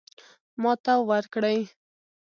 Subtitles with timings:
[0.61, 1.57] ماته ورکړي.